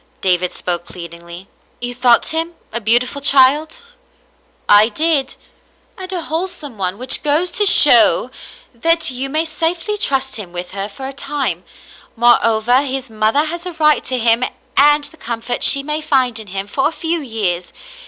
[0.21, 3.83] David spoke plead ingly, *' You thought him a beautiful child?"
[4.39, 5.35] *' I did,
[5.95, 8.31] and a wholesome one, which goes to show
[8.73, 11.63] that you may safely trust him with her for a time.
[12.15, 14.43] Moreover, his mother has a right to him
[14.75, 17.71] and the comfort she may find in him for a few years.